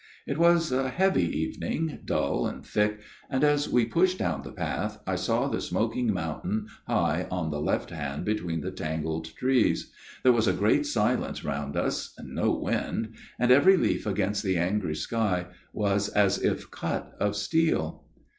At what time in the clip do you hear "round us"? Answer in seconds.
11.45-12.15